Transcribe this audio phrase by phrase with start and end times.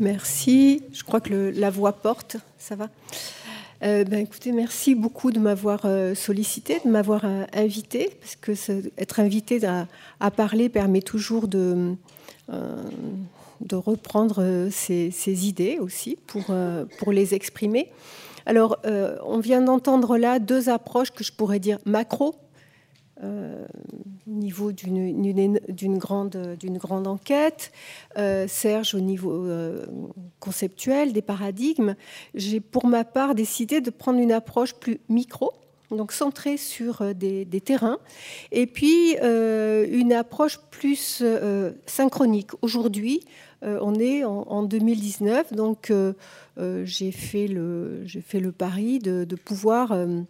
[0.00, 0.82] Merci.
[0.94, 2.38] Je crois que la voix porte.
[2.58, 2.88] Ça va
[3.82, 8.52] euh, ben, écoutez, merci beaucoup de m'avoir euh, sollicité, de m'avoir euh, invité, parce que
[8.98, 11.94] être invité à, parler permet toujours de,
[12.50, 16.54] de reprendre ses, idées aussi pour,
[16.98, 17.90] pour les exprimer.
[18.44, 22.34] Alors, on vient d'entendre là deux approches que je pourrais dire macro,
[23.22, 23.66] euh,
[24.26, 27.70] au niveau d'une grande, grande, enquête,
[28.16, 29.84] euh, Serge au niveau euh,
[30.38, 31.96] conceptuel, des paradigmes.
[32.34, 35.52] J'ai pour ma part décidé de prendre une approche plus micro,
[35.90, 37.98] donc centrée sur des, terrains,
[38.52, 41.22] et puis une approche plus
[41.86, 42.50] synchronique.
[42.62, 43.20] Aujourd'hui,
[43.62, 45.92] on est en, 2019, donc
[46.84, 50.20] j'ai fait, fait, le pari de, pouvoir euh,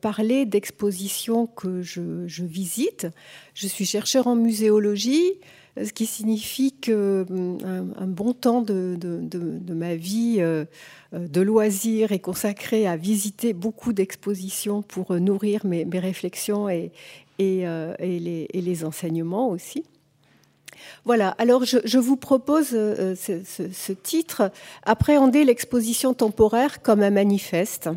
[0.00, 3.06] parler d'expositions que je, visite.
[3.54, 5.32] Je suis chercheur en muséologie,
[5.82, 8.98] ce qui signifie que euh, un, bon temps de,
[9.70, 10.66] ma vie euh,
[11.12, 16.92] de loisirs est consacré à visiter beaucoup d'expositions pour nourrir mes, réflexions et,
[17.38, 17.64] et,
[18.52, 19.84] les, enseignements aussi.
[21.04, 24.50] Voilà, alors je, vous propose ce, ce, titre,
[24.82, 27.88] Appréhender l'exposition temporaire comme un manifeste.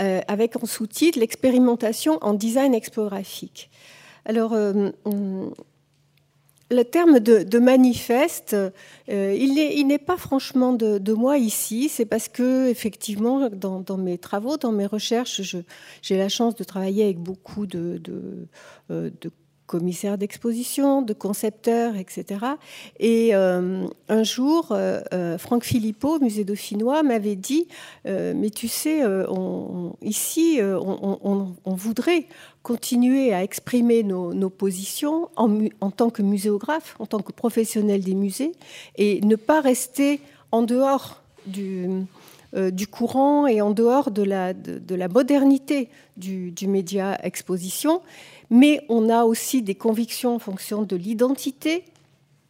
[0.00, 3.68] Euh, avec en sous-titre l'expérimentation en design expographique.
[4.24, 5.52] Alors, euh, hum,
[6.70, 11.88] le terme de, manifeste, euh, il n'est pas franchement de, moi ici.
[11.88, 15.56] C'est parce que, effectivement, dans, mes travaux, dans mes recherches,
[16.02, 18.00] j'ai la chance de travailler avec beaucoup de
[19.68, 22.40] commissaire d'exposition, de concepteur, etc.
[22.98, 27.68] Et euh, un jour, euh, euh, Franck Philippot, musée dauphinois, m'avait dit
[28.04, 29.02] Mais tu sais,
[30.02, 32.24] ici, on, voudrait
[32.64, 38.52] continuer à exprimer nos, positions en, tant que muséographe, en tant que professionnel des musées,
[38.96, 42.06] et ne pas rester en dehors du,
[42.90, 48.00] courant et en dehors de la, de, la modernité du média exposition
[48.50, 51.84] mais on a aussi des convictions en fonction de l'identité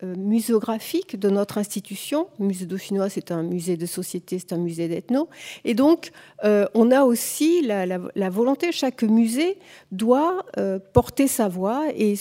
[0.04, 2.28] euh, muséographique de notre institution.
[2.38, 5.28] Le musée dauphinois, c'est un musée de société, c'est un musée d'ethno.
[5.64, 6.12] Et donc,
[6.44, 7.98] euh, on a aussi la,
[8.28, 9.58] volonté, chaque musée
[9.90, 12.14] doit euh, porter sa voix et,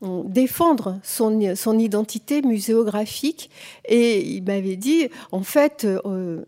[0.00, 3.50] défendre son, son, identité muséographique.
[3.86, 6.00] Et il m'avait dit, en fait, euh,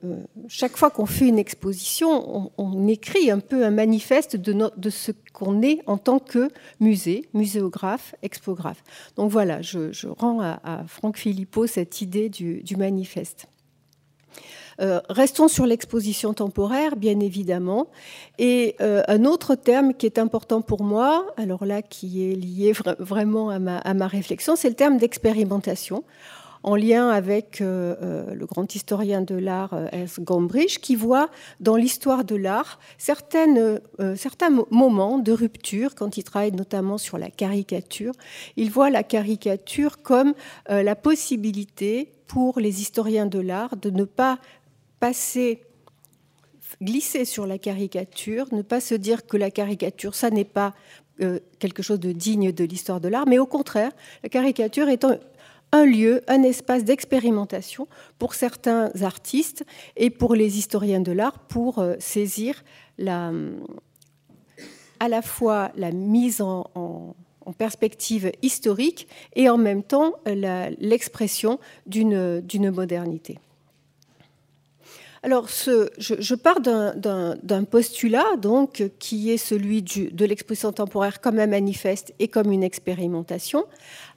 [0.04, 0.16] euh,
[0.48, 5.12] chaque fois qu'on fait une exposition, on, écrit un peu un manifeste de, de ce
[5.32, 6.48] qu'on est en tant que
[6.80, 8.82] musée, muséographe, expographe.
[9.16, 13.49] Donc voilà, je, rends à, Franck Philippot cette idée du manifeste.
[14.80, 17.88] Euh, restons sur l'exposition temporaire, bien évidemment.
[18.38, 22.72] Et euh, un autre terme qui est important pour moi, alors là, qui est lié
[22.98, 26.04] vraiment à ma, réflexion, c'est le terme d'expérimentation
[26.62, 30.20] en lien avec euh, le grand historien de l'art S.
[30.20, 33.46] Gombrich, qui voit dans l'histoire de l'art certains
[34.70, 38.12] moments de rupture, quand il travaille notamment sur la caricature.
[38.56, 40.34] Il voit la caricature comme
[40.68, 44.38] la possibilité pour les historiens de l'art de ne pas
[45.00, 45.62] passer,
[46.80, 50.74] glisser sur la caricature, ne pas se dire que la caricature, ça n'est pas
[51.22, 55.18] euh, quelque chose de digne de l'histoire de l'art, mais au contraire, la caricature étant
[55.72, 57.86] un lieu, un espace d'expérimentation
[58.18, 59.64] pour certains artistes
[59.96, 62.64] et pour les historiens de l'art pour euh, saisir
[63.06, 63.32] à
[65.08, 67.14] la fois la mise en,
[67.58, 73.38] perspective historique et en même temps l'expression d'une modernité.
[75.22, 82.14] Alors, je, pars d'un postulat donc qui est celui de l'exposition temporaire comme un manifeste
[82.18, 83.66] et comme une expérimentation,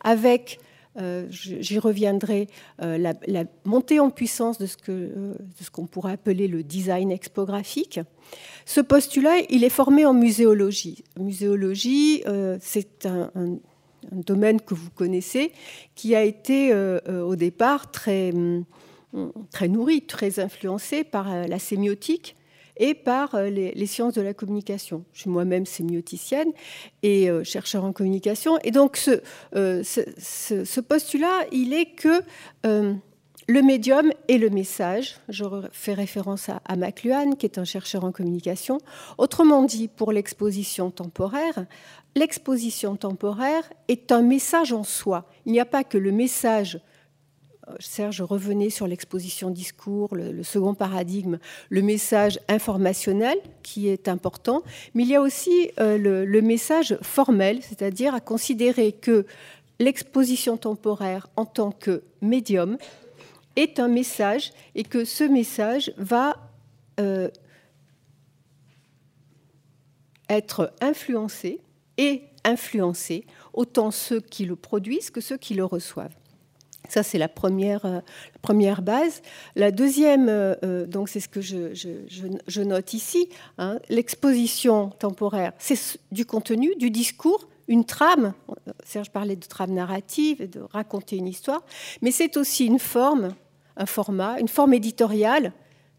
[0.01, 0.59] avec
[0.97, 2.47] euh, j'y reviendrai,
[2.81, 5.33] euh, la, montée en puissance de ce euh,
[5.71, 7.99] qu'on pourrait appeler le design expographique.
[8.65, 11.03] Ce postulat, il est formé en muséologie.
[11.19, 12.23] Muséologie,
[12.61, 13.57] c'est un, un,
[14.11, 15.51] domaine que vous connaissez,
[15.95, 18.65] qui a été au départ très hum,
[19.51, 22.35] très nourrie, très influencée par euh, la sémiotique
[22.77, 25.05] et par euh, les, sciences de la communication.
[25.13, 26.51] Je suis moi-même sémioticienne
[27.03, 28.57] et euh, chercheur en communication.
[28.63, 29.21] Et donc ce,
[29.53, 32.23] ce, postulat, il est que
[33.49, 35.43] le médium et le message, je
[35.73, 38.77] fais référence à, à McLuhan, qui est un chercheur en communication.
[39.17, 41.65] Autrement dit, pour l'exposition temporaire,
[42.15, 45.29] l'exposition temporaire est un message en soi.
[45.45, 46.79] Il n'y a pas que le message
[47.79, 51.39] Serge revenait sur l'exposition discours, le, second paradigme,
[51.69, 54.63] le message informationnel qui est important,
[54.93, 59.25] mais il y a aussi euh, le, message formel, c'est-à-dire à considérer que
[59.79, 62.77] l'exposition temporaire en tant que médium
[63.55, 66.35] est un message et que ce message va
[66.99, 67.29] euh,
[70.29, 71.61] être influencé
[71.97, 76.15] et influencer autant ceux qui le produisent que ceux qui le reçoivent.
[76.89, 77.99] Ça, c'est la première, euh,
[78.41, 79.21] première base.
[79.55, 85.77] La deuxième, euh, euh, donc c'est ce que je, note ici, hein, l'exposition temporaire, c'est
[86.11, 88.33] du contenu, du discours, une trame.
[88.85, 91.63] Serge parlait de trame narrative et de raconter une histoire,
[92.01, 93.33] mais c'est aussi une forme,
[93.77, 95.53] un format, une forme éditoriale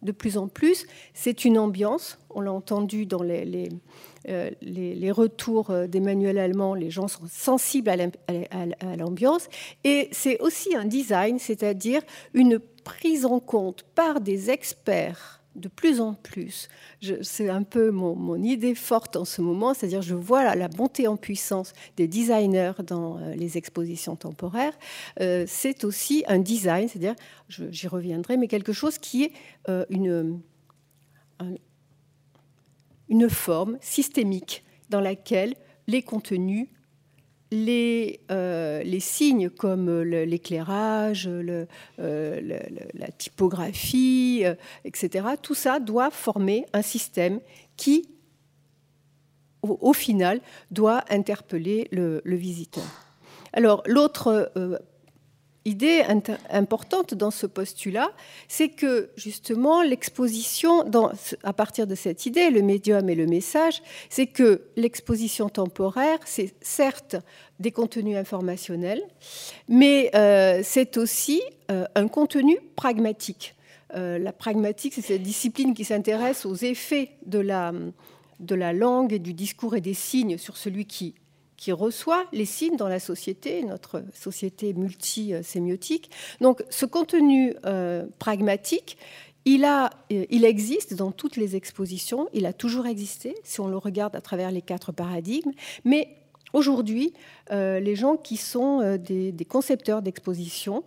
[0.05, 0.87] de plus en plus.
[1.12, 3.69] C'est une ambiance, on l'a entendu dans les
[4.31, 9.49] euh, les, retours euh, d'Emmanuel Allemand, les gens sont sensibles à l'ambiance.
[9.85, 12.01] Et c'est aussi un design, c'est-à-dire
[12.33, 16.69] une prise en compte par des experts de plus en plus.
[17.23, 21.17] C'est un peu mon, idée forte en ce moment, c'est-à-dire je vois la, montée en
[21.17, 24.77] puissance des designers dans euh, les expositions temporaires.
[25.47, 27.15] c'est aussi un design, c'est-à-dire,
[27.49, 29.33] j'y reviendrai, mais quelque chose qui est
[29.91, 30.41] une,
[33.09, 35.55] une forme systémique dans laquelle
[35.87, 36.69] les contenus,
[37.55, 41.67] les, euh, les signes comme l'éclairage, euh,
[41.99, 44.55] la typographie, euh,
[44.85, 47.41] etc., tout ça doit former un système
[47.77, 48.09] qui,
[49.62, 50.41] au, final,
[50.71, 52.85] doit interpeller le, le visiteur.
[53.53, 54.51] Alors, l'autre
[55.65, 56.03] idée
[56.51, 58.11] importante dans ce postulat,
[58.49, 60.85] c'est que justement l'exposition,
[61.43, 66.55] à partir de cette idée, le médium et le message, c'est que l'exposition temporaire, c'est
[66.61, 67.17] certes
[67.65, 69.03] des contenus informationnels,
[69.69, 71.41] mais euh, c'est aussi
[71.71, 73.55] euh, un contenu pragmatique.
[73.95, 77.73] Euh, la pragmatique, c'est cette discipline qui s'intéresse aux effets de la,
[78.39, 81.15] de la langue et du discours et des signes sur celui qui
[81.57, 86.11] qui reçoit les signes dans la société, notre société multisémiotique.
[86.43, 87.55] Donc ce contenu
[88.19, 88.99] pragmatique,
[89.47, 93.79] il, a, il existe dans toutes les expositions, il a toujours existé si on le
[93.79, 95.53] regarde à travers les quatre paradigmes,
[95.85, 96.24] mais
[96.55, 97.12] aujourd'hui,
[97.51, 100.85] euh, les gens qui sont des, concepteurs d'exposition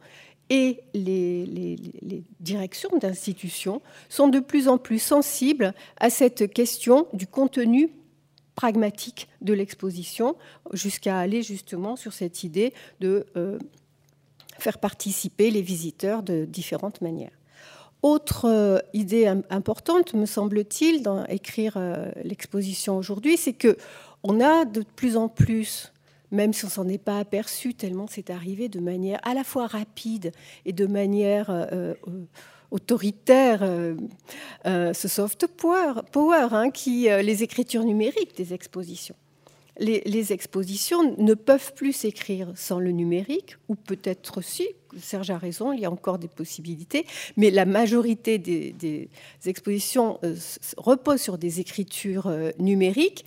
[0.50, 1.76] et les,
[2.40, 7.92] directions d'institutions sont de plus en plus sensibles à cette question du contenu
[8.56, 10.36] pragmatique de l'exposition,
[10.74, 13.60] jusqu'à aller justement sur cette idée de euh,
[14.58, 17.38] faire participer les visiteurs de différentes manières.
[18.04, 23.76] Autre euh, idée importante, me semble-t-il, dans écrire euh, l'exposition aujourd'hui, c'est que
[24.28, 25.92] on a de plus en plus,
[26.32, 29.68] même si on s'en est pas aperçu tellement c'est arrivé de manière à la fois
[29.68, 30.32] rapide
[30.66, 31.50] et de manière
[32.72, 33.96] autoritaire, euh,
[34.66, 39.16] euh, ce soft power, hein, qui, euh, les écritures numériques des expositions.
[39.80, 44.68] Les, expositions ne peuvent plus s'écrire sans le numérique, ou peut-être si,
[45.00, 49.08] Serge a raison, il y a encore des possibilités, mais la majorité des,
[49.46, 50.20] expositions
[50.78, 53.24] repose sur des écritures numériques,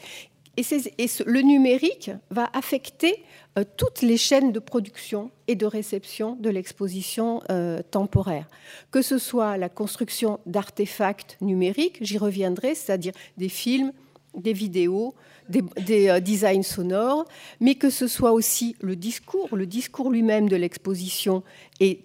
[0.60, 3.22] et, le numérique va affecter
[3.58, 8.46] euh, toutes les chaînes de production et de réception de l'exposition euh, temporaire.
[8.90, 13.92] Que ce soit la construction d'artefacts numériques, j'y reviendrai, c'est-à-dire des films,
[14.36, 15.14] des vidéos,
[15.48, 17.24] des, euh, designs sonores,
[17.60, 21.42] mais que ce soit aussi le discours, le discours lui-même de l'exposition
[21.80, 22.00] est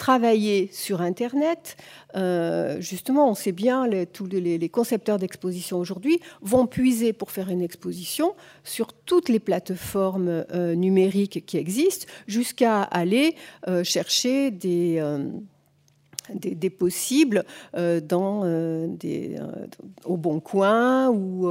[0.00, 1.76] travailler sur Internet.
[2.16, 7.50] Euh, justement, on sait bien, les, tous les, concepteurs d'exposition aujourd'hui vont puiser pour faire
[7.50, 13.36] une exposition sur toutes les plateformes euh, numériques qui existent, jusqu'à aller
[13.68, 15.02] euh, chercher des...
[16.78, 18.00] Possibles au
[20.16, 21.50] Bon Coin ou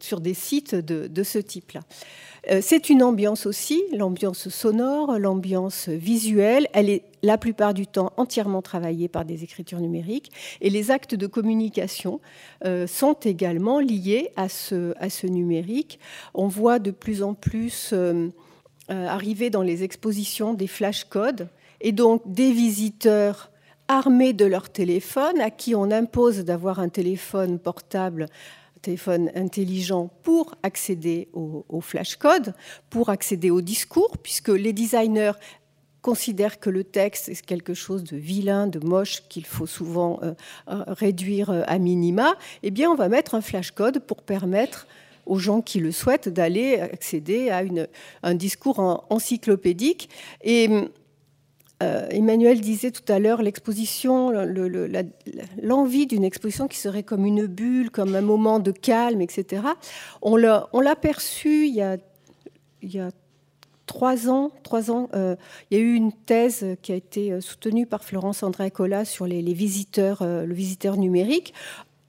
[0.00, 1.80] sur des sites de, de ce type-là.
[2.60, 6.66] C'est une ambiance aussi, l'ambiance sonore, l'ambiance visuelle.
[6.72, 10.32] Elle est la plupart du temps entièrement travaillés par des écritures numériques.
[10.60, 12.20] Et les actes de communication
[12.64, 15.98] euh, sont également liés à ce, à ce numérique.
[16.34, 18.28] On voit de plus en plus euh,
[18.90, 21.48] euh, arriver dans les expositions des flashcodes
[21.80, 23.50] et donc des visiteurs
[23.88, 28.26] armés de leur téléphone, à qui on impose d'avoir un téléphone portable
[28.82, 32.54] téléphone intelligent pour accéder au, au flashcode,
[32.90, 35.32] pour accéder au discours, puisque les designers
[36.02, 40.34] considère que le texte est quelque chose de vilain, de moche, qu'il faut souvent euh,
[40.68, 44.86] euh, réduire euh, à minima, eh bien, on va mettre un flashcode pour permettre
[45.24, 47.62] aux gens qui le souhaitent d'aller accéder à
[48.24, 50.10] un discours encyclopédique.
[50.42, 50.68] Et
[52.10, 54.32] Emmanuel disait tout à l'heure l'exposition,
[55.62, 59.62] l'envie d'une exposition qui serait comme une bulle, comme un moment de calme, etc.
[60.20, 63.10] On l'a perçu il y a,
[63.86, 64.50] trois ans,
[64.88, 65.08] ans
[65.70, 69.26] il y a eu une thèse qui a été soutenue par Florence André Cola sur
[69.26, 71.54] les visiteurs, le visiteur numérique.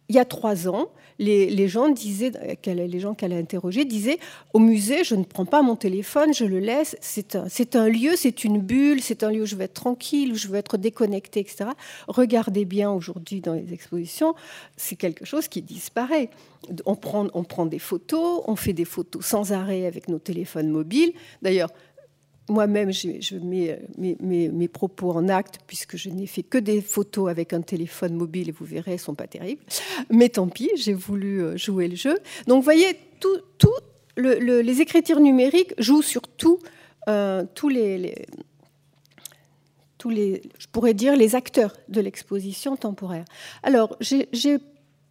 [0.09, 0.89] Il y a trois ans,
[1.19, 2.31] les, gens disaient,
[2.65, 4.19] les gens qu'elle a interrogés disaient
[4.53, 6.95] au musée, je ne prends pas mon téléphone, je le laisse.
[7.01, 7.35] C'est
[7.75, 10.47] un, lieu, c'est une bulle, c'est un lieu où je vais être tranquille, où je
[10.47, 11.65] vais être déconnecté, etc.
[12.07, 14.35] Regardez bien aujourd'hui dans les expositions,
[14.77, 16.29] c'est quelque chose qui disparaît.
[16.85, 20.69] On prend, on prend des photos, on fait des photos sans arrêt avec nos téléphones
[20.69, 21.13] mobiles.
[21.41, 21.69] D'ailleurs,
[22.49, 27.53] moi-même, je, mets mes, propos en acte, puisque je n'ai fait que des photos avec
[27.53, 29.61] un téléphone mobile, et vous verrez, elles ne sont pas terribles.
[30.09, 32.17] Mais tant pis, j'ai voulu euh, jouer le jeu.
[32.47, 32.97] Donc, vous voyez,
[34.17, 36.21] les écritures numériques jouent sur
[37.07, 38.15] euh, tous les,
[39.97, 43.25] tous les, je pourrais dire, les acteurs de l'exposition temporaire.
[43.63, 44.57] Alors, j'ai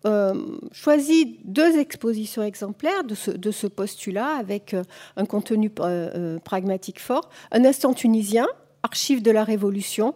[0.04, 0.35] euh,
[0.73, 4.82] choisi deux expositions exemplaires de ce, postulat avec euh,
[5.16, 7.30] un contenu euh, pragmatique fort.
[7.52, 8.49] Un instant tunisien,
[8.82, 10.14] archive de la Révolution,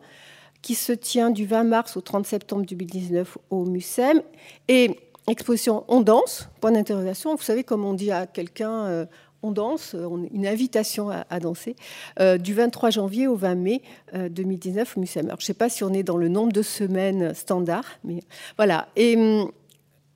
[0.60, 4.22] qui se tient du 20 mars au 30 septembre 2019 au MUSEM,
[4.66, 7.36] et exposition On danse, point d'interrogation.
[7.36, 9.06] Vous savez, comme on dit à quelqu'un,
[9.42, 9.94] on danse,
[10.32, 11.76] une invitation à, danser,
[12.40, 15.26] du 23 janvier au 20 mai 2019 au MUSEM.
[15.26, 18.20] Alors, je ne sais pas si on est dans le nombre de semaines standard, mais
[18.56, 18.88] voilà.
[18.96, 19.52] Et hum,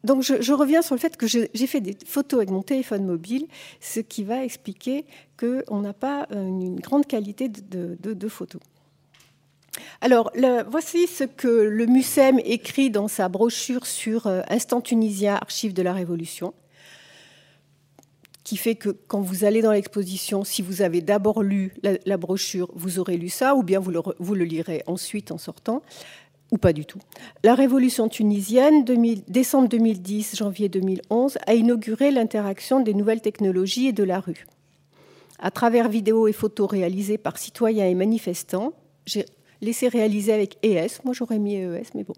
[0.02, 3.46] donc je, reviens sur le fait que j'ai fait des photos avec mon téléphone mobile,
[3.80, 5.04] ce qui va expliquer
[5.38, 8.62] qu'on n'a pas une grande qualité de, photos.
[10.00, 10.32] Alors,
[10.68, 15.82] voici ce que le MUSEM écrit dans sa brochure sur euh, Instant tunisien, archives de
[15.82, 16.54] la Révolution,
[18.42, 22.70] qui fait que quand vous allez dans l'exposition, si vous avez d'abord lu la, brochure,
[22.74, 25.82] vous aurez lu ça, ou bien vous le lirez ensuite en sortant
[26.50, 26.98] ou pas du tout.
[27.44, 28.84] La révolution tunisienne,
[29.28, 34.46] décembre 2010, janvier 2011, a inauguré l'interaction des nouvelles technologies et de la rue.
[35.38, 38.72] À travers vidéos et photos réalisées par citoyens et manifestants,
[39.06, 39.24] j'ai
[39.62, 42.14] laissé réaliser avec ES, moi j'aurais mis ES, mais bon.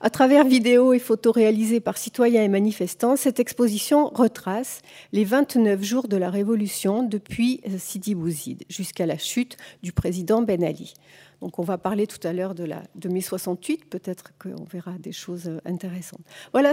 [0.00, 4.80] À travers vidéos et photos réalisées par citoyens et manifestants, cette exposition retrace
[5.12, 10.64] les 29 jours de la révolution depuis Sidi Bouzid jusqu'à la chute du président Ben
[10.64, 10.94] Ali.
[11.40, 14.92] Donc on va parler tout à l'heure de, la, de mai 68, peut-être qu'on verra
[14.98, 16.22] des choses euh, intéressantes.
[16.52, 16.72] Voilà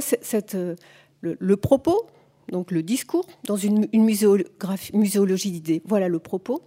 [0.56, 0.76] euh,
[1.22, 2.08] le, propos,
[2.50, 5.82] donc le discours, dans une, muséologie d'idées.
[5.86, 6.62] Voilà le propos.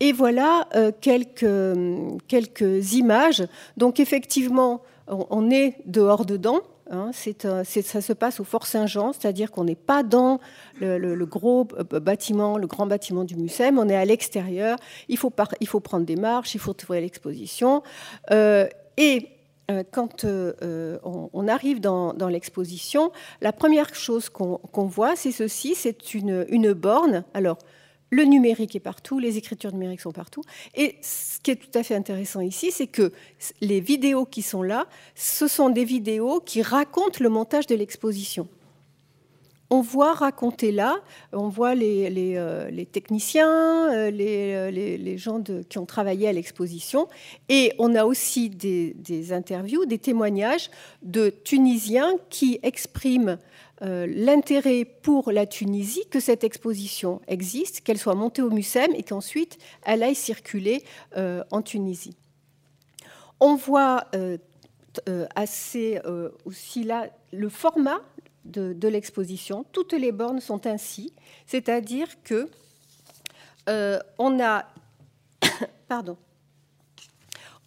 [0.00, 3.46] Et voilà euh, quelques, quelques images.
[3.76, 6.60] Donc effectivement, on est dehors dedans,
[6.90, 10.40] Hein, ça se passe au Fort Saint-Jean, c'est-à-dire qu'on n'est pas dans
[10.80, 14.76] le, gros bâtiment, le grand bâtiment du MUSEM, on est à l'extérieur,
[15.08, 17.84] il faut, il faut prendre des marches, il faut trouver l'exposition.
[18.32, 18.66] Euh,
[18.96, 19.28] et
[19.70, 26.14] euh, quand euh, on, arrive dans, l'exposition, la première chose qu'on voit, c'est ceci, c'est
[26.14, 27.24] une, une borne.
[27.34, 27.58] Alors,
[28.10, 30.42] le numérique est partout, les écritures numériques sont partout.
[30.74, 33.12] Et ce qui est tout à fait intéressant ici, c'est que
[33.60, 38.48] les vidéos qui sont là, ce sont des vidéos qui racontent le montage de l'exposition.
[39.72, 40.96] On voit raconter là,
[41.32, 47.06] on voit les, euh, techniciens, euh, euh, les, gens qui ont travaillé à l'exposition,
[47.48, 50.70] et on a aussi des interviews, des témoignages
[51.02, 53.38] de Tunisiens qui expriment
[53.80, 59.56] l'intérêt pour la Tunisie que cette exposition existe, qu'elle soit montée au MUSEM et qu'ensuite
[59.84, 60.82] elle aille circuler
[61.16, 62.14] en Tunisie.
[63.38, 64.04] On voit
[65.34, 65.98] assez
[66.44, 68.02] aussi là le format
[68.44, 69.64] de, l'exposition.
[69.72, 71.12] Toutes les bornes sont ainsi,
[71.46, 72.48] c'est-à-dire que
[74.18, 74.66] on a,
[75.88, 76.16] pardon,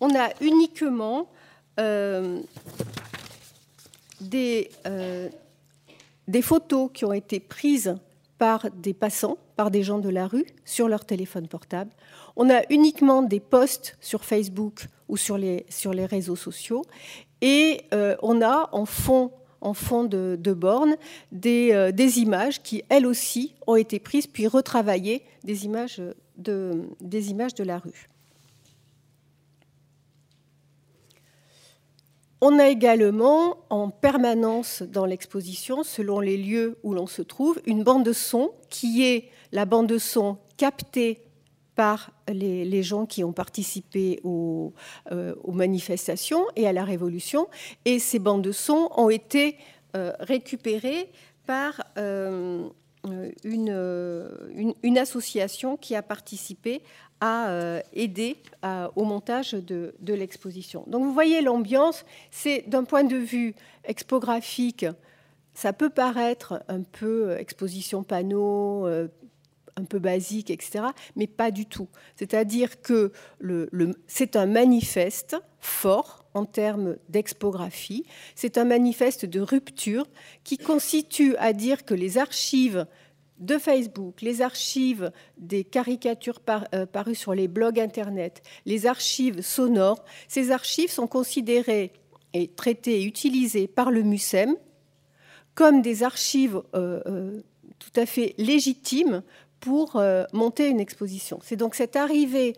[0.01, 1.30] on a uniquement
[4.20, 4.70] des
[6.27, 7.96] des photos qui ont été prises
[8.38, 11.92] par des passants, par des gens de la rue, sur leur téléphone portable.
[12.36, 15.65] On a uniquement des posts sur Facebook ou sur les,
[16.06, 16.84] réseaux sociaux.
[17.42, 19.32] Et euh, on a en fond,
[19.63, 20.96] en fond de, borne
[21.32, 26.01] des, euh, des, images qui, elles aussi, ont été prises puis retravaillées, des images
[26.38, 28.10] de, des images de la rue.
[32.41, 37.84] On a également en permanence dans l'exposition, selon les lieux où l'on se trouve, une
[37.84, 41.22] bande de son qui est la bande de son captée
[41.75, 47.48] par les, gens qui ont participé euh, aux, manifestations et à la Révolution.
[47.86, 49.58] Et ces bandes de son ont été
[49.96, 51.12] euh, récupérées
[51.46, 52.68] par euh,
[53.44, 56.82] une, association qui a participé
[57.20, 58.38] à aider
[58.96, 60.84] au montage de, l'exposition.
[60.88, 64.86] Donc vous voyez l'ambiance, c'est d'un point de vue expographique,
[65.53, 68.88] ça peut paraître un peu exposition panneau,
[69.75, 70.86] un peu basique, etc.
[71.15, 71.88] Mais pas du tout.
[72.15, 73.12] C'est-à-dire que
[74.08, 78.06] c'est un manifeste fort en termes d'expographie.
[78.36, 80.08] C'est un manifeste de rupture
[80.44, 82.86] qui constitue à dire que les archives
[83.39, 86.39] de Facebook, les archives des caricatures
[86.74, 91.92] euh, parues sur les blogs Internet, les archives sonores, ces archives sont considérées
[92.34, 94.56] et traitées et utilisées par le MUSEM
[95.56, 97.42] comme des archives euh, euh,
[97.80, 99.24] tout à fait légitimes
[99.63, 100.01] pour
[100.34, 101.39] monter une exposition.
[101.41, 102.53] C'est donc cette arrivée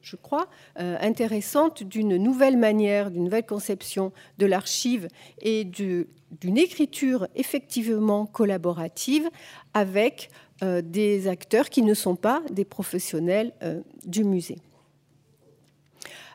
[0.00, 0.48] je crois,
[0.78, 5.08] euh, intéressante d'une nouvelle manière, d'une nouvelle conception de l'archive
[5.40, 9.28] et d'une écriture effectivement collaborative
[9.74, 10.30] avec
[10.62, 14.58] euh, des acteurs qui ne sont pas des professionnels euh, du musée.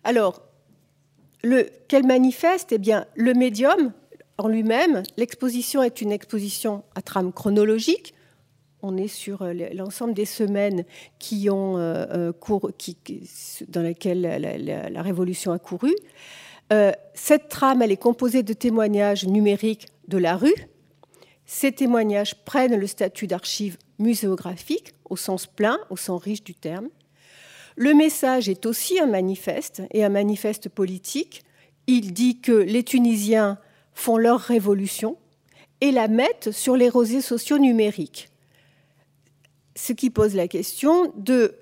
[0.04, 0.42] Alors,
[1.44, 2.72] le, quel manifeste?
[2.72, 3.94] Eh bien, le médium
[4.38, 8.14] en lui-même, l'exposition est une exposition à trame chronologique,
[8.86, 10.86] on est sur euh, l'ensemble des semaines
[11.34, 12.72] euh, euh,
[13.68, 14.22] dans lesquelles
[14.92, 15.94] la, Révolution a couru.
[17.14, 20.56] cette trame, elle est composée de témoignages numériques de la rue.
[21.46, 26.90] Ces témoignages prennent le statut d'archives muséographiques au sens plein, au sens riche du terme.
[27.76, 31.44] Le message est aussi un manifeste et un manifeste politique.
[31.88, 33.60] Il dit que les Tunisiens
[33.94, 35.18] font leur révolution
[35.82, 38.30] et la mettent sur les rosés sociaux numériques
[39.76, 41.56] ce qui pose la question de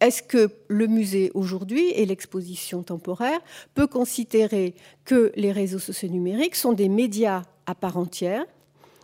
[0.00, 3.38] est-ce que le musée aujourd'hui et l'exposition temporaire
[3.74, 4.74] peut considérer
[5.04, 8.46] que les réseaux sociaux numériques sont des médias à part entière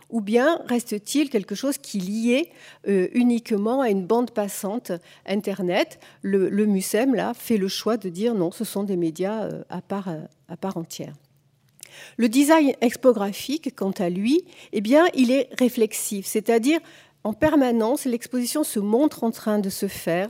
[0.09, 2.49] ou bien reste-t-il quelque chose qui liait
[2.87, 4.91] euh, uniquement à une bande passante
[5.25, 5.99] Internet?
[6.21, 9.63] Le, le, MUSEM, là, fait le choix de dire non, ce sont des médias euh,
[9.69, 11.13] à, part, euh, à part entière.
[12.15, 16.79] Le design expographique, quant à lui, eh bien, il est réflexif, c'est-à-dire
[17.27, 20.29] en permanence, l'exposition se montre en train de se faire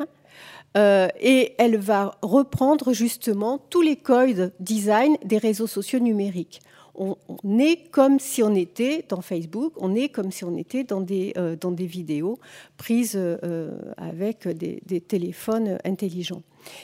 [0.76, 6.60] euh, et elle va reprendre justement tous les codes design des réseaux sociaux numériques.
[6.96, 7.16] On,
[7.60, 11.34] est comme si on était dans Facebook, on est comme si on était dans des,
[11.38, 12.40] euh, dans des vidéos
[12.78, 16.42] prises euh, avec des, téléphones intelligents.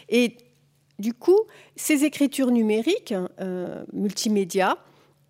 [0.09, 0.37] Et
[0.99, 1.39] du coup,
[1.75, 3.15] ces écritures numériques,
[3.91, 4.77] multimédia,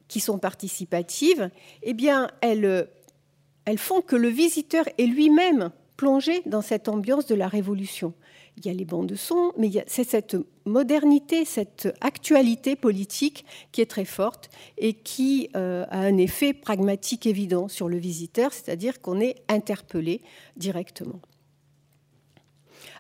[0.10, 1.49] qui sont participatives,
[1.81, 2.89] eh bien, elles
[3.65, 8.13] elles font que le visiteur est lui-même plongé dans cette ambiance de la révolution.
[8.58, 13.82] Il y a les bandes de son, mais c'est cette modernité, cette actualité politique qui
[13.82, 19.02] est très forte et qui euh, a un effet pragmatique évident sur le visiteur, c'est-à-dire
[19.02, 20.21] qu'on est interpellé
[20.56, 21.19] directement.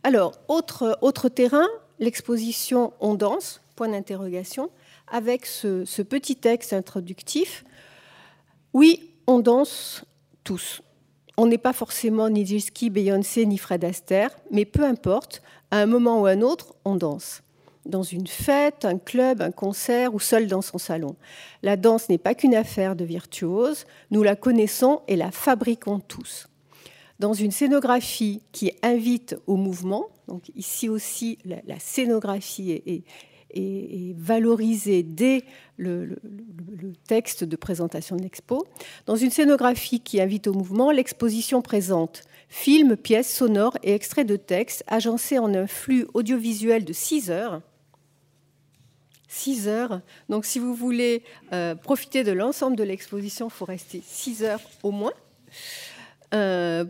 [0.03, 1.67] Alors, autre, autre terrain,
[1.99, 4.69] l'exposition On danse, point d'interrogation,
[5.07, 7.63] avec ce, ce petit texte introductif.
[8.73, 10.03] Oui, on danse
[10.43, 10.81] tous.
[11.35, 15.87] On n'est pas forcément ni Ski, Beyoncé, ni Fred Astaire, mais peu importe, à un
[15.87, 17.41] moment ou à un autre, on danse.
[17.85, 21.15] Dans une fête, un club, un concert ou seul dans son salon.
[21.63, 26.47] La danse n'est pas qu'une affaire de virtuose, nous la connaissons et la fabriquons tous.
[27.19, 33.03] Dans une scénographie qui invite au mouvement, donc ici aussi la, scénographie est,
[33.53, 35.43] et, valorisé dès
[35.77, 36.17] le,
[37.07, 38.65] texte de présentation de l'expo.
[39.05, 44.35] Dans une scénographie qui invite au mouvement, l'exposition présente films, pièces sonores et extraits de
[44.35, 47.61] textes agencés en un flux audiovisuel de 6 heures.
[49.27, 50.01] 6 heures.
[50.29, 54.61] Donc si vous voulez euh, profiter de l'ensemble de l'exposition, il faut rester 6 heures
[54.83, 55.13] au moins.
[56.33, 56.85] Euh,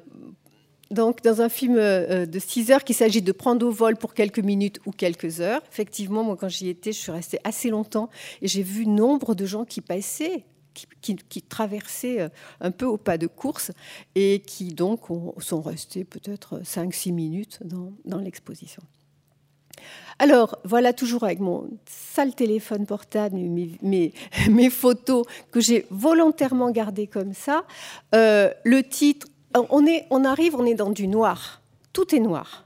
[0.92, 4.14] donc, dans un film euh, de 6 heures, qu'il s'agit de prendre au vol pour
[4.14, 5.62] quelques minutes ou quelques heures.
[5.72, 8.10] Effectivement, moi, quand j'y étais, je suis restée assez longtemps
[8.42, 10.46] et j'ai vu nombre de gens qui passaient,
[11.02, 13.72] qui, traversaient euh, un peu au pas de course
[14.16, 15.02] et qui donc
[15.40, 18.82] sont restés peut-être 5-6 minutes dans, l'exposition.
[20.20, 23.38] Alors, voilà toujours avec mon sale téléphone portable,
[23.82, 27.66] mes, photos que j'ai volontairement gardées comme ça.
[28.14, 31.62] Euh, le titre on, est, on arrive, on est dans du noir.
[31.92, 32.66] Tout est noir.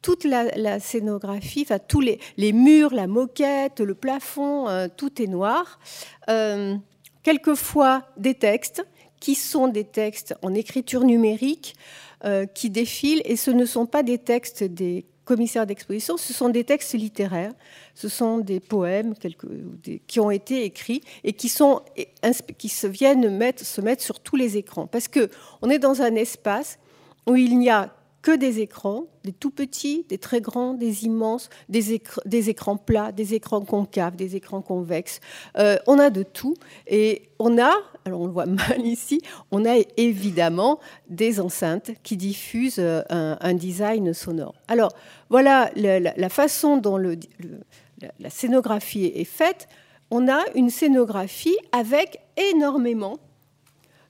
[0.00, 5.78] Toute la, scénographie, enfin, tous les, murs, la moquette, le plafond, euh, tout est noir.
[6.28, 6.76] Euh,
[7.22, 8.84] quelquefois des textes
[9.20, 11.76] qui sont des textes en écriture numérique
[12.24, 16.48] euh, qui défilent et ce ne sont pas des textes des commissaires d'exposition, ce sont
[16.48, 17.52] des textes littéraires,
[17.94, 19.14] ce sont des poèmes
[20.06, 24.86] qui ont été écrits et qui se viennent mettre, se mettre sur tous les écrans.
[24.86, 26.78] Parce qu'on est dans un espace
[27.26, 31.50] où il n'y a que des écrans, des tout petits, des très grands, des immenses,
[31.68, 31.92] des,
[32.48, 35.20] écrans plats, des écrans concaves, des écrans convexes.
[35.58, 36.54] Euh, on a de tout.
[36.86, 37.72] Et on a,
[38.04, 43.54] alors on le voit mal ici, on a évidemment des enceintes qui diffusent euh, un,
[43.54, 44.54] design sonore.
[44.68, 44.92] Alors
[45.28, 49.66] voilà la, façon dont la scénographie est faite.
[50.12, 52.20] On a une scénographie avec
[52.52, 53.18] énormément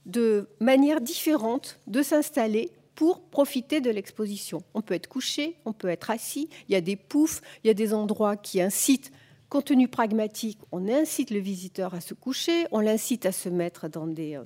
[0.05, 4.62] de manières différentes de s'installer pour profiter de l'exposition.
[4.74, 7.70] On peut être couché, on peut être assis, il y a des poufs, il y
[7.70, 9.10] a des endroits qui incitent,
[9.48, 14.06] contenu pragmatique, on incite le visiteur à se coucher, on l'incite à se mettre dans
[14.06, 14.44] des, euh,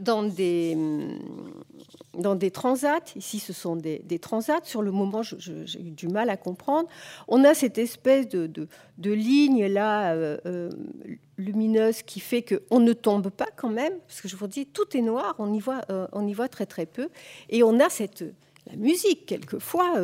[0.00, 1.18] dans des, hum,
[2.14, 3.14] dans des transats.
[3.16, 4.60] Ici, ce sont des, transats.
[4.64, 6.88] Sur le moment, j'ai eu du mal à comprendre.
[7.28, 10.70] On a cette espèce de, de, ligne là euh, euh,
[11.36, 14.96] lumineuse qui fait qu'on ne tombe pas quand même, parce que je vous dis, tout
[14.96, 17.08] est noir, on y voit, euh, on y voit très très peu.
[17.48, 18.24] Et on a cette
[18.70, 19.94] la musique quelquefois,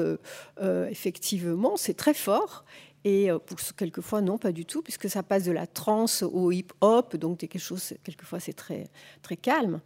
[0.91, 2.65] effectivement, c'est très fort.
[3.07, 3.39] Et euh,
[3.77, 7.61] quelquefois, non, pas du tout, puisque ça passe de la trance au hip-hop, donc quelque
[8.03, 8.89] quelquefois, c'est très,
[9.41, 9.81] calme.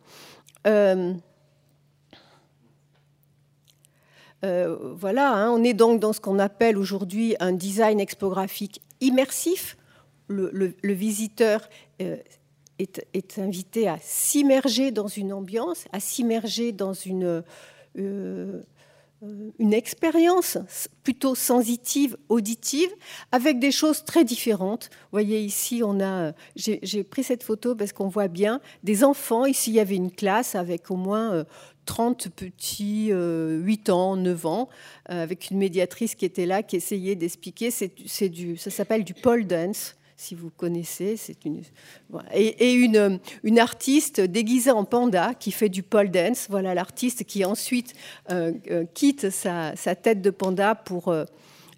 [0.67, 1.13] Euh,
[4.43, 9.77] euh, voilà, hein, on est donc dans ce qu'on appelle aujourd'hui un design expographique immersif.
[10.29, 17.43] Le, visiteur est, invité à s'immerger dans une ambiance, à s'immerger dans une
[19.59, 20.57] une expérience
[21.03, 22.89] plutôt sensitive, auditive,
[23.33, 24.89] avec des choses très différentes.
[24.91, 29.45] Vous voyez ici, on a, j'ai pris cette photo parce qu'on voit bien des enfants.
[29.45, 31.45] Ici, il y avait une classe avec au moins
[31.85, 34.69] 30 euh, petits, 8 euh, ans, 9 ans,
[35.07, 37.71] avec une médiatrice qui était là, qui essayait d'expliquer.
[37.71, 41.17] C'est du, ça s'appelle du pole dance si vous connaissez.
[41.17, 41.63] C'est une
[42.35, 46.47] et, une, artiste déguisée en panda qui fait du pole dance.
[46.51, 47.95] Voilà l'artiste qui ensuite
[48.31, 51.25] euh, euh, quitte sa, tête de panda pour euh,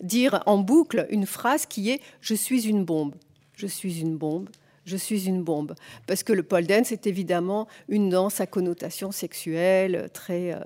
[0.03, 3.15] dire en boucle une phrase qui est Je suis une bombe.
[3.55, 4.49] Je suis une bombe.
[4.85, 5.77] Je suis une bombe.
[6.09, 10.57] Parce que le pole dance est évidemment une danse à connotation sexuelle très,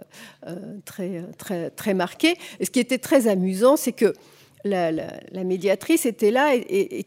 [0.86, 2.38] très, très, très marquée.
[2.58, 4.14] Et ce qui était très amusant, c'est que
[4.64, 7.06] la, médiatrice était là et,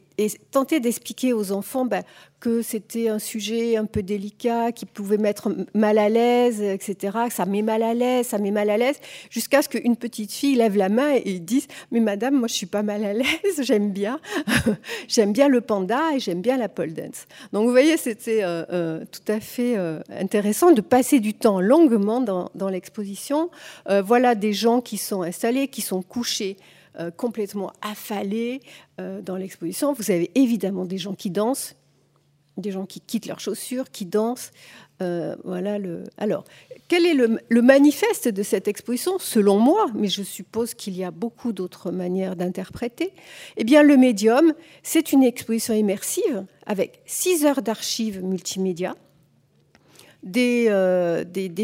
[0.51, 2.01] tentait d'expliquer aux enfants bah,
[2.41, 7.17] que c'était un sujet un peu délicat, qui pouvait mettre mal à l'aise, etc.
[7.29, 8.97] Ça met mal à l'aise, ça met mal à l'aise,
[9.29, 12.65] jusqu'à ce qu'une petite fille lève la main et dise Mais madame, moi je suis
[12.65, 13.27] pas mal à l'aise,
[13.61, 14.19] j'aime bien,
[15.07, 17.25] j'aime bien le panda et j'aime bien la pole dance.
[17.53, 21.61] Donc vous voyez, c'était euh, euh, tout à fait euh, intéressant de passer du temps
[21.61, 23.49] longuement dans l'exposition.
[24.03, 26.57] voilà des gens qui sont installés, qui sont couchés.
[26.99, 28.59] Euh, complètement affalés
[28.99, 29.93] euh, dans l'exposition.
[29.93, 31.77] Vous avez évidemment des gens qui dansent,
[32.57, 34.51] des gens qui quittent leurs chaussures, qui dansent.
[35.01, 35.77] Euh, voilà.
[36.17, 36.43] Alors,
[36.89, 39.17] quel est le, manifeste de cette exposition?
[39.17, 43.13] Selon moi, mais je suppose qu'il y a beaucoup d'autres manières d'interpréter.
[43.55, 48.93] Eh bien, le médium, c'est une exposition immersive avec six heures d'archives multimédia,
[50.23, 50.65] des,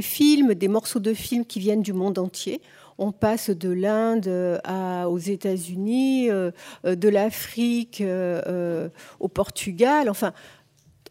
[0.02, 2.62] films, des morceaux de films qui viennent du monde entier
[2.98, 4.62] on passe de l'Inde
[5.08, 6.52] aux États-Unis, euh,
[6.84, 10.10] de l'Afrique euh, au Portugal.
[10.10, 10.34] Enfin,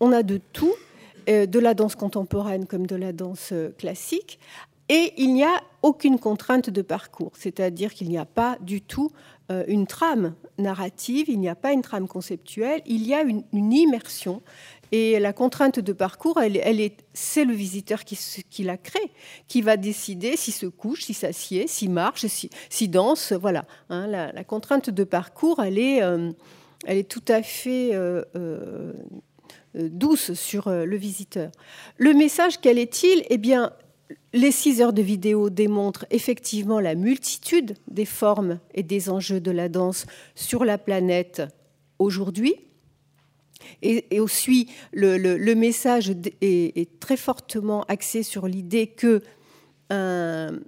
[0.01, 0.75] on a de tout,
[1.29, 4.39] euh, de la danse contemporaine comme de la danse classique.
[4.89, 9.11] Et il n'y a aucune contrainte de parcours, c'est-à-dire qu'il n'y a pas du tout
[9.67, 14.41] une trame narrative, il n'y a pas une trame conceptuelle, il y a une immersion
[14.93, 19.11] et la contrainte de parcours, elle, est, c'est le visiteur qui, la crée,
[19.49, 23.33] qui va décider s'il se couche, s'il s'assied, s'il marche, s'il danse.
[23.33, 23.65] Voilà.
[23.91, 24.07] Hein.
[24.07, 26.33] la, contrainte de parcours, elle est, euh,
[26.87, 28.93] elle est tout à fait euh, euh,
[29.75, 31.51] douce sur le visiteur.
[31.97, 33.25] Le message, quel est-il?
[33.31, 33.73] Eh bien,
[34.33, 39.51] les six heures de vidéo démontrent effectivement la multitude des formes et des enjeux de
[39.51, 41.43] la danse sur la planète
[41.99, 42.55] aujourd'hui
[43.83, 49.23] et, aussi, le, message est, très fortement axé sur l'idée que
[49.93, 50.59] euh,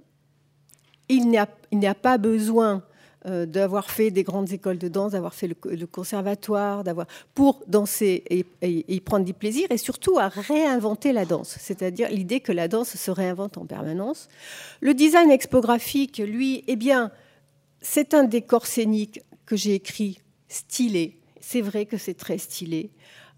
[1.09, 2.83] n'y a, pas besoin
[3.25, 8.23] euh, d'avoir fait des grandes écoles de danse, d'avoir fait le, conservatoire, d'avoir pour danser
[8.29, 12.67] et, y prendre du plaisir, et surtout à réinventer la danse, c'est-à-dire l'idée que la
[12.67, 14.27] danse se réinvente en permanence.
[14.81, 17.11] Le design expographique, lui, eh bien,
[17.81, 22.91] c'est un décor scénique que j'ai écrit stylé, c'est vrai que c'est très stylé,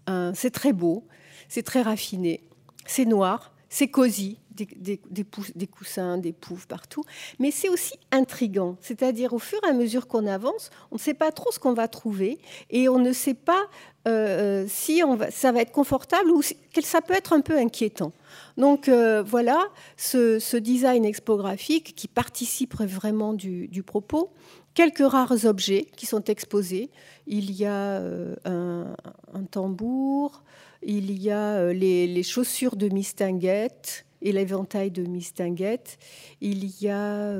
[0.08, 1.06] euh, c'est très beau,
[1.48, 2.42] c'est très raffiné,
[2.84, 7.04] c'est noir, c'est cosy, des, coussins, des poufs partout.
[7.38, 8.76] Mais c'est aussi intrigant.
[8.80, 11.72] C'est-à-dire, au fur et à mesure qu'on avance, on ne sait pas trop ce qu'on
[11.72, 13.68] va trouver et on ne sait pas
[14.08, 17.56] euh, si on va, ça va être confortable ou si, ça peut être un peu
[17.56, 18.12] inquiétant.
[18.56, 24.32] Donc euh, voilà ce, design expographique qui participe vraiment du, propos.
[24.74, 26.90] Quelques rares objets qui sont exposés.
[27.26, 30.42] Il y a euh, un, tambour,
[30.82, 35.98] il y a les, chaussures de Mistinguette et l'éventail de Mistinguette.
[36.40, 37.34] Il y a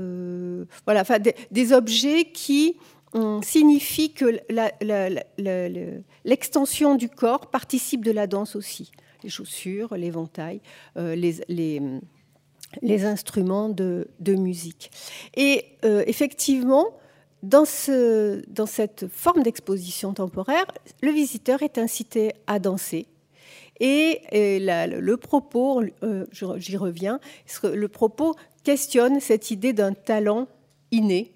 [0.85, 1.05] voilà,
[1.51, 2.77] des, objets qui
[3.43, 4.41] signifie que
[6.25, 8.91] l'extension du corps participe de la danse aussi.
[9.23, 10.61] Les chaussures, l'éventail,
[10.97, 14.91] euh, les, instruments de, musique.
[15.37, 16.87] Et euh, effectivement,
[17.43, 20.67] dans, ce, dans cette forme d'exposition temporaire,
[21.03, 23.07] le visiteur est incité à danser.
[23.81, 27.19] Et, le propos, euh, j'y reviens,
[27.65, 30.49] le propos questionne cette idée d'un talent
[30.91, 31.33] inné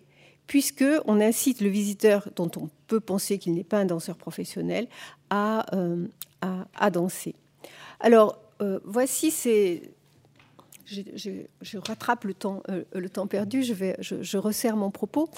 [0.47, 4.88] puisqu'on incite le visiteur, dont on peut penser qu'il n'est pas un danseur professionnel,
[5.31, 6.07] à, euh,
[6.93, 7.35] danser.
[8.01, 9.90] Alors, euh, voici ces...
[10.87, 12.62] Je, rattrape le temps,
[13.27, 15.31] perdu, je, resserre mon propos.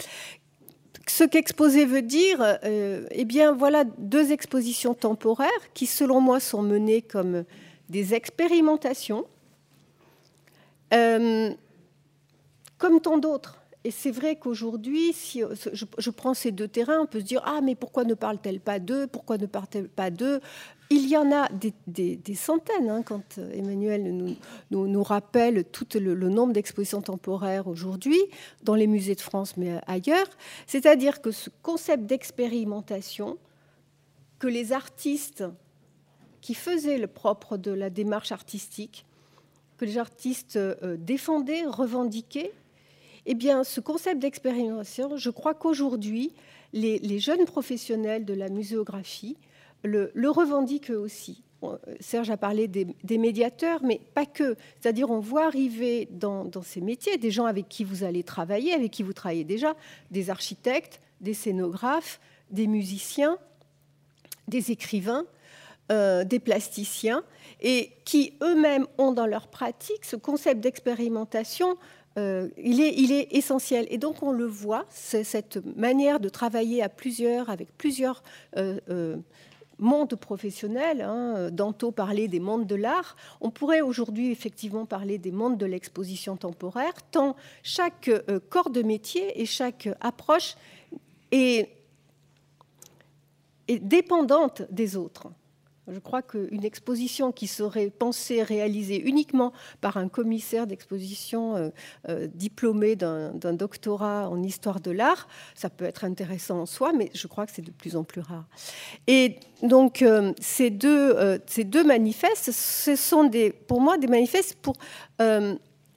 [1.07, 7.03] Ce qu'exposer veut dire, eh bien, voilà deux expositions temporaires qui, selon moi, sont menées
[7.03, 7.45] comme
[7.89, 9.27] des expérimentations,
[10.91, 11.57] comme
[13.01, 13.61] tant d'autres.
[13.87, 17.41] Et c'est vrai qu'aujourd'hui, si euh, je, prends ces deux terrains, on peut se dire
[17.47, 19.07] Ah, mais pourquoi ne parle-t-elle pas d'eux?
[19.07, 20.41] Pourquoi ne parle-t-elle pas d'eux?
[20.89, 24.37] Il y en a des, centaines, hein, quand euh, Emmanuel
[24.71, 28.21] nous, rappelle tout le, nombre d'expositions temporaires aujourd'hui,
[28.63, 30.29] dans les musées de France, mais ailleurs.
[30.67, 33.39] C'est-à-dire que ce concept d'expérimentation,
[34.39, 35.45] que les artistes
[36.41, 39.07] qui faisaient le propre de la démarche artistique,
[39.79, 42.53] que les artistes euh, défendaient, revendiquaient,
[43.27, 46.33] eh bien, ce concept d'expérimentation, je crois qu'aujourd'hui,
[46.73, 49.37] les, jeunes professionnels de la muséographie
[49.87, 51.43] le, revendiquent aussi.
[52.01, 54.57] Serge a parlé des, médiateurs, mais pas que.
[54.81, 58.93] C'est-à-dire, on voit arriver dans, ces métiers des gens avec qui vous allez travailler, avec
[58.93, 59.75] qui vous travaillez déjà,
[60.11, 62.21] des architectes, des scénographes,
[62.51, 63.39] des musiciens,
[64.49, 65.25] des écrivains,
[65.91, 67.25] euh, des plasticiens,
[67.61, 71.77] et qui eux-mêmes ont dans leur pratique ce concept d'expérimentation
[72.19, 73.87] euh, il, est, essentiel.
[73.91, 78.23] Et donc on le voit, cette manière de travailler à plusieurs, avec plusieurs
[78.57, 79.17] euh,
[79.81, 81.03] euh, mondes professionnels.
[81.03, 81.51] Hein.
[81.51, 81.93] Danto
[82.29, 83.17] des mondes de l'art.
[83.41, 88.11] On pourrait aujourd'hui effectivement parler des mondes de l'exposition temporaire, tant chaque
[88.49, 90.57] corps de métier et chaque approche
[91.31, 91.71] est
[93.69, 95.29] dépendante des autres.
[95.89, 101.69] Je crois qu'une exposition qui serait pensée, réalisée uniquement par un commissaire d'exposition euh,
[102.09, 107.11] euh, diplômé d'un doctorat en histoire de l'art, ça peut être intéressant en soi, mais
[107.15, 108.47] je crois que c'est de plus en plus rare.
[109.07, 113.31] Et donc, euh, ces, deux, ces deux manifestes, ce sont
[113.69, 114.75] pour moi des manifestes pour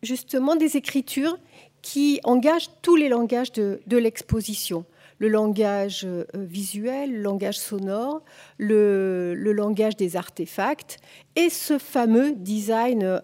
[0.04, 1.38] justement des écritures
[1.82, 4.86] qui engagent tous les langages de l'exposition
[5.20, 8.24] le langage euh, visuel, le langage sonore,
[8.58, 10.98] le, langage des artefacts
[11.36, 13.20] et ce fameux design euh,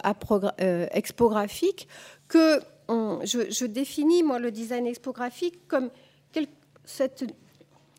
[0.62, 1.88] euh, expographique
[2.28, 5.90] que je, définis, moi, le design expographique comme
[6.84, 7.26] cette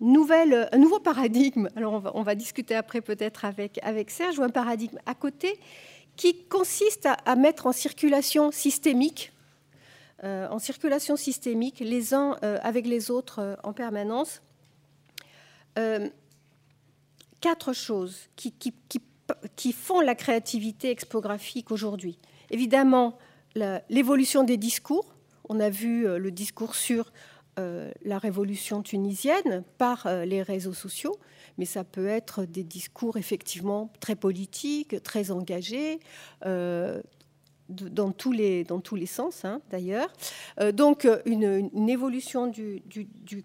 [0.01, 1.69] nouvelle, un nouveau paradigme.
[1.75, 5.59] Alors, on va, discuter après peut-être avec, avec Serge, ou un paradigme à côté
[6.15, 9.33] qui consiste à mettre en circulation systémique
[10.23, 14.43] en circulation systémique, les uns euh, avec les autres euh, en permanence.
[17.41, 18.55] quatre choses qui,
[19.57, 22.19] qui, font la créativité expographique aujourd'hui.
[22.51, 23.19] Évidemment,
[23.91, 25.15] l'évolution des discours.
[25.49, 27.13] On a vu le discours sur
[27.59, 31.17] la révolution tunisienne par les réseaux sociaux,
[31.59, 36.01] mais ça peut être des discours effectivement très politiques, très engagés,
[37.69, 40.09] dans tous les, dans tous les sens, hein, d'ailleurs.
[40.61, 42.83] Euh, donc, euh, une, évolution du,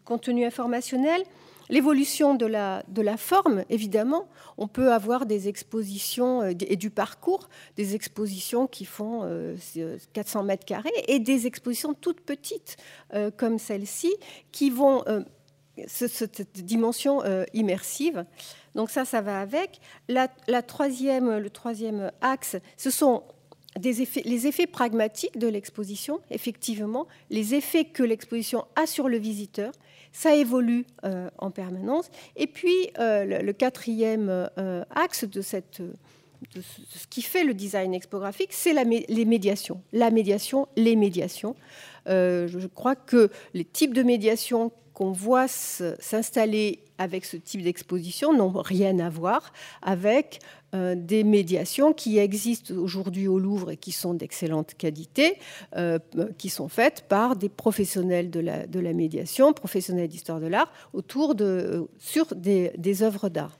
[0.06, 1.24] contenu informationnel,
[1.70, 4.28] l'évolution de la, de la forme, évidemment.
[4.58, 9.28] On peut avoir des expositions euh, et du parcours, des expositions qui font
[10.14, 12.78] 400 mètres carrés et des expositions toutes petites,
[13.38, 14.14] comme celle-ci,
[14.52, 15.04] qui vont
[15.88, 17.22] cette dimension
[17.54, 18.26] immersive.
[18.76, 19.80] Donc ça, ça va avec.
[20.08, 23.24] La, la troisième, le troisième axe, ce sont
[23.80, 29.72] les effets pragmatiques de l'exposition, effectivement, les effets que l'exposition a sur le visiteur,
[30.12, 32.10] ça évolue euh, en permanence.
[32.36, 35.82] Et puis, euh, le, quatrième euh, axe de cette
[36.56, 39.84] ce qui fait le design expographique, c'est les médiations.
[39.94, 41.56] La médiation, les médiations.
[42.08, 48.50] Je crois que les types de médiation qu'on voit s'installer avec ce type d'exposition n'ont
[48.50, 49.54] rien à voir
[49.84, 50.40] avec
[50.74, 55.38] euh, des médiations qui existent aujourd'hui au Louvre et qui sont d'excellente qualité,
[55.76, 56.00] euh,
[56.38, 61.88] qui sont faites par des professionnels de la, médiation, professionnels d'histoire de l'art, autour de,
[62.00, 63.58] sur des, œuvres d'art.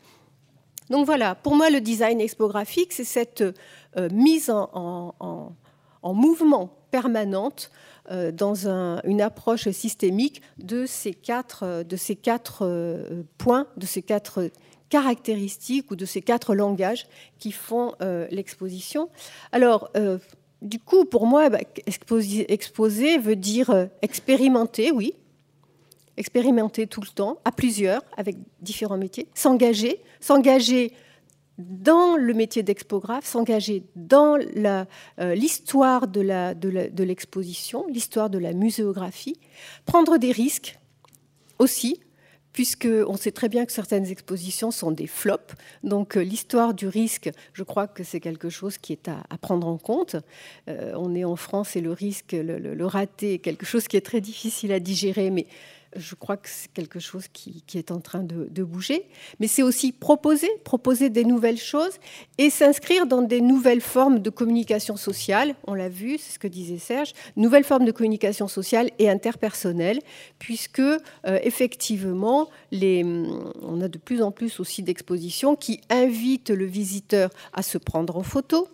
[0.90, 3.44] Donc voilà, pour moi, le design expographique, c'est cette
[3.98, 5.14] euh, mise en,
[6.04, 7.72] mouvement permanente
[8.10, 12.66] euh, dans une approche systémique de ces quatre, euh, de ces quatre
[13.38, 14.50] points, de ces quatre
[14.92, 17.08] caractéristiques ou de ces quatre langages
[17.40, 17.94] qui font
[18.30, 19.10] l'exposition.
[19.52, 19.90] Alors,
[20.62, 25.16] du coup, pour moi, bah, exposer veut dire expérimenter, oui,
[26.18, 30.94] expérimenter tout le temps, à plusieurs, avec différents métiers, s'engager, s'engager
[31.58, 39.38] dans le métier d'expographe, s'engager dans euh, l'histoire de l'exposition, l'histoire de la muséographie,
[39.86, 40.80] prendre des risques
[41.60, 42.00] aussi,
[42.54, 45.54] puisqu'on sait très bien que certaines expositions sont des flops.
[45.84, 49.68] Donc euh, l'histoire du risque, je crois que c'est quelque chose qui est à, prendre
[49.68, 50.16] en compte.
[50.68, 53.98] Euh, on est en France et le risque, le, le, raté, est quelque chose qui
[53.98, 55.48] est très difficile à digérer, mais
[55.96, 59.08] je crois que c'est quelque chose qui, est en train de, bouger.
[59.40, 61.94] Mais c'est aussi proposer, proposer des nouvelles choses
[62.38, 65.56] et s'inscrire dans des nouvelles formes de communication sociale.
[65.66, 70.00] On l'a vu, c'est ce que disait Serge, nouvelles formes de communication sociale et interpersonnelle,
[70.40, 77.30] puisque euh, effectivement, on a de plus en plus aussi d'expositions qui invitent le visiteur
[77.54, 78.68] à se prendre en photo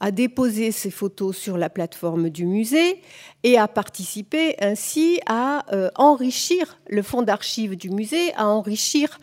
[0.00, 3.00] à déposer ses photos sur la plateforme du musée
[3.42, 9.18] et à participer ainsi à euh, enrichir le fonds d'archives du musée, à enrichir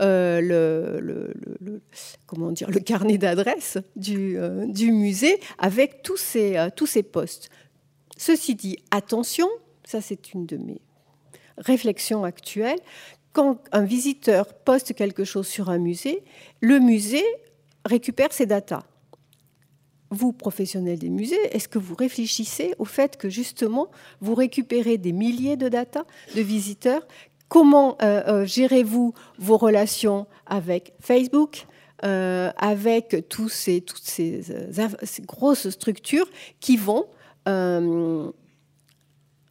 [0.00, 1.82] euh, le,
[2.26, 7.48] comment dire, le carnet d'adresses du, euh, musée avec tous ces, tous ces postes.
[8.16, 9.48] Ceci dit, attention,
[9.84, 10.80] ça c'est une de mes
[11.56, 12.78] réflexions actuelles,
[13.32, 16.22] quand un visiteur poste quelque chose sur un musée,
[16.60, 17.24] le musée
[17.84, 18.82] récupère ses datas
[20.10, 23.88] vous, professionnels des musées, est-ce que vous réfléchissez au fait que justement,
[24.20, 27.06] vous récupérez des milliers de data de visiteurs?
[27.48, 31.66] Comment euh, euh, gérez-vous vos relations avec Facebook
[32.04, 33.82] euh, avec toutes ces,
[35.22, 36.28] grosses structures
[36.60, 37.06] qui vont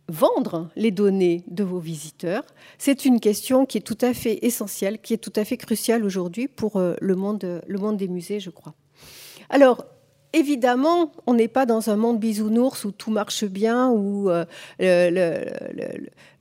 [0.09, 2.43] vendre les données de vos visiteurs?
[2.77, 6.03] C'est une question qui est tout à fait essentielle, qui est tout à fait cruciale
[6.03, 8.75] aujourd'hui pour le, monde, le monde des musées, je crois.
[9.49, 9.85] Alors,
[10.37, 14.45] Évidemment, on n'est pas dans un monde bisounours où tout marche bien, où euh,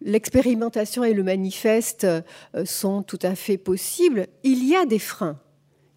[0.03, 2.21] l'expérimentation et le manifeste euh,
[2.67, 4.27] sont tout à fait possibles.
[4.43, 5.39] Il y a des freins.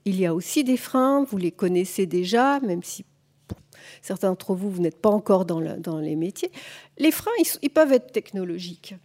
[0.06, 3.04] Il y a aussi des freins, vous les connaissez déjà, même si
[4.02, 6.52] certains d'entre vous, vous n'êtes pas encore dans, les métiers.
[7.00, 8.96] Les freins, ils peuvent être technologiques.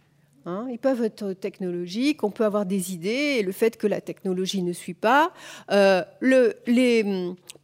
[0.47, 3.99] Hein, ils peuvent être technologiques, on peut avoir des idées, et le fait que la
[3.99, 5.33] technologie ne suit pas.
[5.71, 6.03] Euh,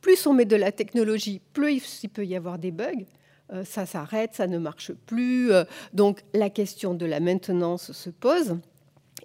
[0.01, 3.05] plus on met de la technologie, plus il peut y avoir des bugs.
[3.53, 5.51] Euh, ça s'arrête, ça ne marche plus.
[5.51, 5.63] Euh,
[5.93, 8.57] donc la question de la maintenance se pose.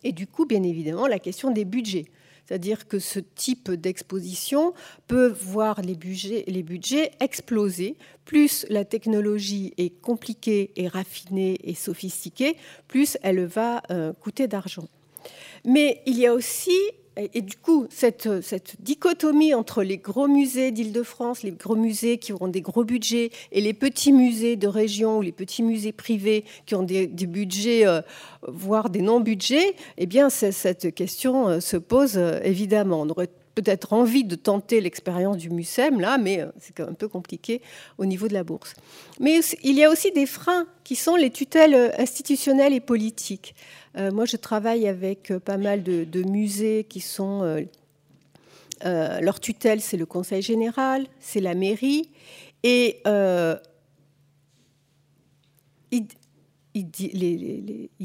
[0.02, 2.06] Et du coup, bien évidemment, la question des budgets.
[2.46, 4.72] C'est-à-dire que ce type d'exposition
[5.08, 7.96] peut voir les budgets, les budgets exploser.
[8.24, 12.56] Plus la technologie est compliquée et raffinée et sophistiquée,
[12.88, 14.88] plus elle va euh, coûter d'argent.
[15.64, 16.78] Mais il y a aussi
[17.16, 18.28] et, du coup, cette,
[18.80, 23.62] dichotomie entre les gros musées d'Île-de-France, les gros musées qui auront des gros budgets, et
[23.62, 28.02] les petits musées de région ou les petits musées privés qui ont des, budgets, euh,
[28.46, 33.00] voire des non-budgets, eh bien, cette question euh, se pose euh, évidemment.
[33.00, 37.62] On aurait peut-être envie de tenter l'expérience du MUSEM, là, mais c'est un peu compliqué
[37.96, 38.74] au niveau de la bourse.
[39.18, 43.54] Mais il y a aussi des freins qui sont les tutelles institutionnelles et politiques.
[43.96, 47.42] Euh, moi, je travaille avec euh, pas mal de, musées qui sont...
[48.84, 52.10] Euh, leur tutelle, c'est le Conseil général, c'est la mairie.
[52.62, 53.00] Et
[55.90, 56.06] ils,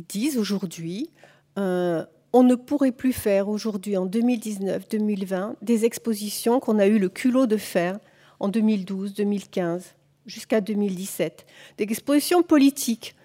[0.07, 1.09] disent aujourd'hui,
[1.57, 7.47] on ne pourrait plus faire aujourd'hui, en 2019-2020, des expositions qu'on a eu le culot
[7.47, 7.99] de faire
[8.39, 11.45] en 2012, 2015, jusqu'à 2017.
[11.77, 13.15] Des expositions politiques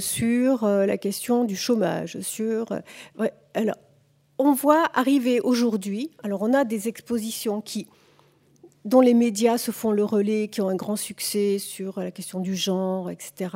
[0.00, 2.72] sur euh, la question du chômage, sur...
[2.72, 3.76] Euh, alors,
[4.38, 7.86] on voit arriver aujourd'hui, alors on a des expositions qui
[8.84, 12.40] dont les médias se font le relais, qui ont un grand succès sur la question
[12.40, 13.50] du genre, etc.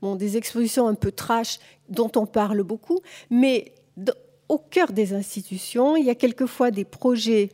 [0.00, 1.58] Bon, des expositions un peu trash
[1.90, 3.74] dont on parle beaucoup, mais
[4.48, 7.50] au cœur des institutions, il y a quelquefois des projets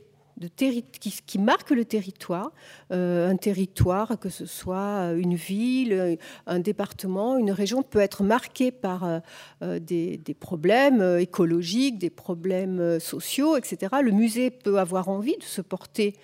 [0.49, 2.53] qui, marquent le territoire,
[2.91, 9.21] un territoire, que ce soit une ville, un département, une région, peut être marqué par
[9.61, 13.97] des, des, problèmes écologiques, des problèmes sociaux, etc.
[14.03, 16.15] Le musée peut avoir envie de se porter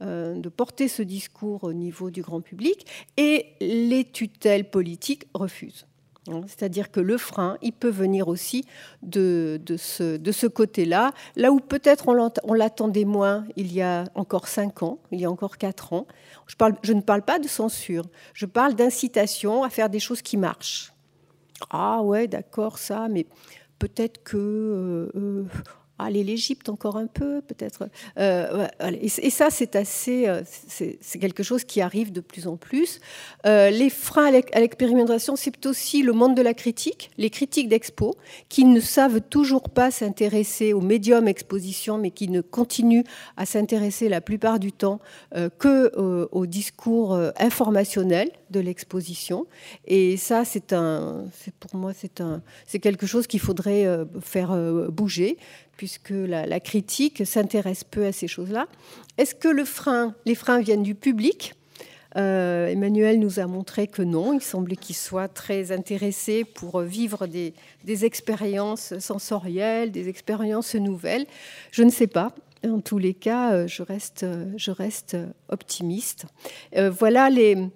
[0.00, 5.86] de porter ce discours au niveau du grand public et les tutelles politiques refusent.
[6.28, 8.64] Hein, c'est-à-dire que le frein, il peut venir aussi
[9.02, 14.46] de, ce, de ce côté-là, là où peut-être on l'attendait moins il y a encore
[14.46, 16.06] cinq ans, il y a encore quatre ans.
[16.46, 18.04] Je, parle, je ne parle pas de censure,
[18.34, 20.92] je parle d'incitation à faire des choses qui marchent.
[21.70, 23.26] Ah ouais, d'accord, ça, mais
[23.78, 24.36] peut-être que...
[24.36, 25.44] Euh, euh,
[26.04, 27.88] aller l'Égypte encore un peu, peut-être.
[28.18, 28.66] Euh,
[29.00, 33.00] et, ça, c'est assez, euh, c'est quelque chose qui arrive de plus en plus.
[33.46, 38.14] Euh, les freins à l'expérimentation, c'est aussi le monde de la critique, les critiques d'expo,
[38.48, 43.04] qui ne savent toujours pas s'intéresser au médium exposition, mais qui ne continuent
[43.36, 45.00] à s'intéresser la plupart du temps
[45.58, 45.92] que
[46.32, 49.46] au discours informationnel de l'exposition.
[49.86, 51.24] Et ça, c'est un,
[51.60, 53.86] pour moi, c'est un, c'est quelque chose qu'il faudrait
[54.20, 54.56] faire
[54.90, 55.38] bouger
[55.76, 58.66] puisque la, critique s'intéresse peu à ces choses-là.
[59.18, 61.54] Est-ce que les freins viennent du public?
[62.16, 64.34] Euh, Emmanuel nous a montré que non.
[64.34, 67.54] Il semblait qu'il soit très intéressé pour vivre des,
[68.04, 71.26] expériences sensorielles, des expériences nouvelles.
[71.70, 72.34] Je ne sais pas.
[72.64, 75.16] En tous les cas, euh, je reste,
[75.48, 76.26] optimiste.
[76.76, 77.70] Euh, voilà les,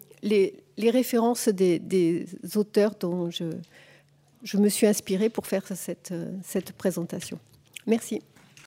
[0.79, 7.39] références des, auteurs dont je, me suis inspirée pour faire cette présentation.
[7.87, 8.23] Merci.